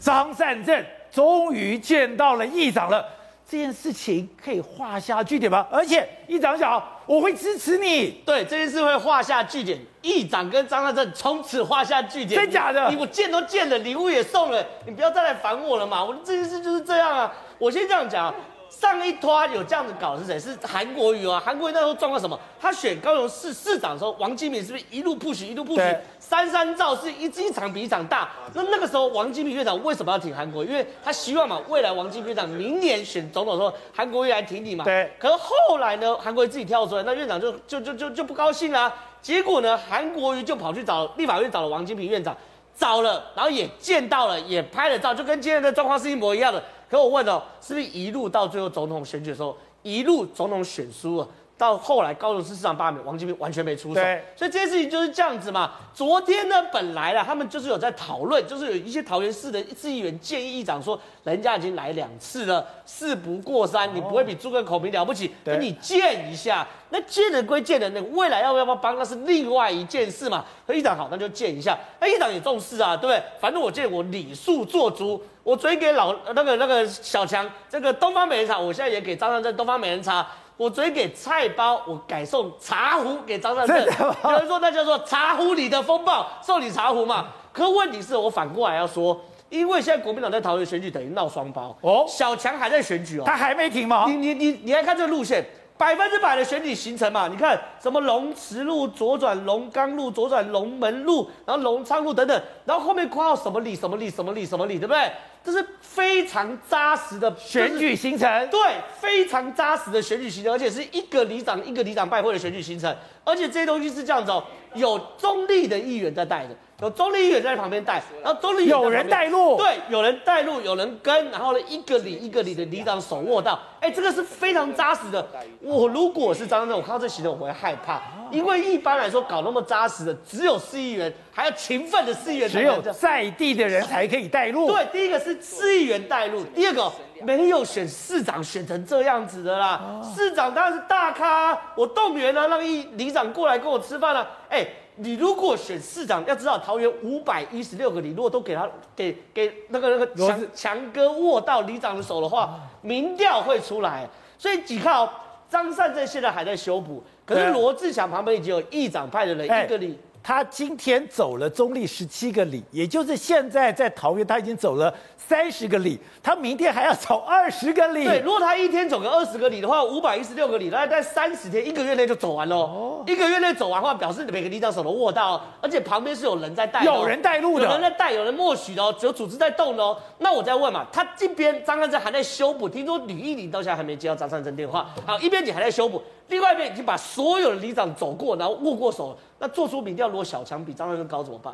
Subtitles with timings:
[0.00, 3.06] 张善政终于见到了议长了，
[3.46, 5.66] 这件事情可以画下句点吗？
[5.70, 8.22] 而且议长讲，我会支持你。
[8.24, 9.78] 对，这件事会画下句点。
[10.02, 12.40] 议长跟张善政从此画下句点。
[12.40, 12.88] 真假的？
[12.88, 16.02] 你我见都见了，礼物也送了，你不要再来烦我了嘛！
[16.02, 17.32] 我这件事就是这样啊。
[17.58, 18.34] 我先这样讲。
[18.70, 20.38] 上一拖有这样子搞的是谁？
[20.38, 21.42] 是韩国瑜啊！
[21.44, 22.38] 韩国瑜那时候撞到什么？
[22.60, 25.96] 他选高雄市市长的时候，王金平是不是一路 push 一路 push？
[26.18, 28.30] 三三造是一一场比一场大。
[28.54, 30.68] 那那个时候，王金平院长为什么要挺韩国瑜？
[30.68, 34.84] 因为他希望嘛，未来王金平院长明年选总统的时候，韩国瑜来挺你嘛。
[34.84, 35.12] 对。
[35.18, 38.92] 可是后来呢，韩国瑜自己跳出来，那院长就就就就就不高兴啦。
[39.20, 42.34] 结果呢，韩国瑜就跑去找立法院找了王金平院长，
[42.76, 46.62] 找了，然后也见到了，也拍了照，就跟今天的状况是一模一样的。
[46.90, 51.28] 可我问哦，是不是一路到最后总统选举的时候，一路总统选输了？
[51.60, 54.00] 到后来高雄市市长罢免，王金平完全没出手，
[54.34, 55.72] 所以这件事情就是这样子嘛。
[55.92, 66.66] 昨天呢，本来啦，他们就是有在讨论，就是有一些桃园市的市议员建议议长说，人家已经来两次了，事不过三，你不会比诸葛孔明了不起，跟、哦、你见一下。
[66.88, 70.42] 那见人归见人，那未来要不要帮，那是另外一件事嘛。
[70.66, 71.78] 和议长好，那就见一下。
[72.00, 73.22] 那议长也重视啊，对不对？
[73.38, 80.26] 反正我见我礼数做足，我嘴给老那个那个小强，这个东方美人茶，我现在也给张善政东方美人茶。
[80.60, 83.78] 我嘴给菜包，我改送茶壶给张善政。
[83.78, 87.28] 有人说那叫做茶壶里的风暴，送你茶壶嘛。
[87.50, 92.04] 可问题是我反过来要说，因为现在国民党在桃园选举等于闹双包哦。
[92.06, 94.04] 小强还在选举哦，他还没停吗？
[94.06, 95.42] 你你你你来看这个路线，
[95.78, 97.26] 百分之百的选举行程嘛。
[97.26, 105.10] 你看什么龙池路左转龙冈路左转龙门路，然后龙昌路等等，然后后面括号什么里什么里什么里什么里，对不对？
[105.42, 108.60] 这是非常扎实的选举行程，对，
[108.98, 125.26] 非常扎实的选举行程，而且是一个里长一个里长拜会的选举行程，而且这些东西是这样子哦，有中立的议员在带的，有中立议员在旁边带，然后中立有人带路，对，有人带路，有人跟，然后呢，一个里一个里的里长手握到，哎，这个是非常扎实的。
[125.60, 128.00] 我如果是张善政，我看到这行程我会害怕。
[128.30, 134.66] 因为一般来说搞那么扎实的，只有市议员，还要勤奋的市议员，只有在地的人才可以带路。
[134.66, 136.92] 对，第一个是市议员带路，第二个
[137.22, 139.80] 没有选市长选成这样子的啦。
[139.82, 144.28] 哦、市长当然是大咖，我动员了让一里长过来跟我吃饭了。
[144.50, 154.06] 哎，你如果选市长，要知道桃园五百一十六个里，如果都给他给给那个那个强强哥握到里长的手的话，民调会出来。
[154.36, 155.08] 所以你看哦，
[155.48, 157.02] 张善政现在还在修补。
[157.24, 168.04] 可是罗志祥旁边已经有议长派的人一个里，他今天走了中立十七个里，也就是现在在桃园他已经走了三十个里，他明天还要走二十个里。
[168.04, 172.56] 对，如果他一天走个二十个里的话，五百一十六个里，大概在三十天，一个月内就走完喽。
[172.56, 179.96] 哦，一个月内走完的话，表示每个里长手都握到，而且旁边是有人在带，有人带路的，有人在带，有人默许的哦，只有组织在动的哦。
[180.18, 184.86] 那我再问嘛，他这边张善政还在修补，听说吕义林到现在还没接到张善政电话。
[185.06, 186.02] 好，一边你还在修补。
[186.28, 189.16] 另外一边已经把所有的里长走过，然后握过手了。
[189.42, 191.52] 那做出民调，如果小强比张善政高怎么办？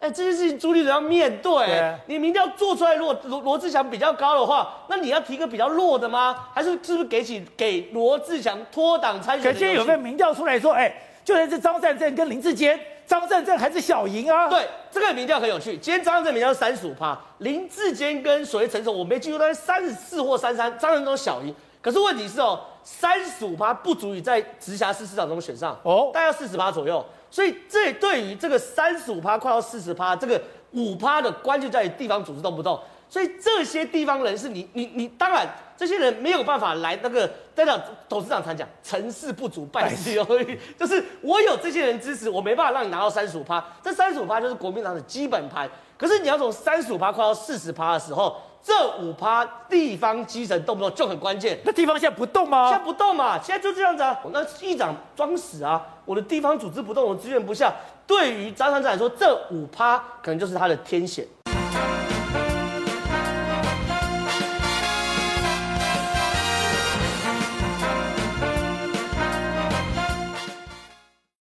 [0.00, 1.66] 哎、欸，这件事情朱立伦要面对。
[1.66, 6.48] 对你民调做出来，如果罗罗志祥比较高的话，那你要提个比较弱的吗？
[6.52, 9.52] 还是是不是给起给罗志祥脱党参选？
[9.52, 14.48] 可是有没有民调出来说，哎、欸，就算是张善政跟林志坚，张善政还是小赢啊？
[14.48, 15.76] 对，这个民调很有趣。
[15.76, 21.54] 今天张善政民调是三十五趴，林志坚跟所谓陈时中，我没记住，大概三十四或三三，张善政小赢。
[21.82, 27.04] 可是问题是哦，三十五趴不足以在直辖市市长中选上哦，大概要四十趴左右。
[27.30, 30.40] 所以这对于这个三十五趴快到四十趴，这个
[30.72, 32.78] 五趴的关键在于地方组织动不动。
[33.08, 43.64] 所以这些地方人士，你你你，当然这些人没有办法来那个，在那董事长常讲，成事不足败事有余，就是我有这些人支持，我没办法让你拿到三十五趴。
[43.82, 45.68] 这三十五趴就是国民党的基本盘。
[45.96, 48.36] 可是你要从三十五趴快到四十趴的时候。
[48.62, 52.68] 这五趴地方基层动不动就很关键，那地方现在不动吗？
[52.68, 54.18] 现在不动嘛，现在就这样子啊。
[54.32, 57.72] 那议长装死啊，我的地方组织不动，我资源不下。
[58.06, 61.24] 对于张善政来说，这五趴可能就是他的天险。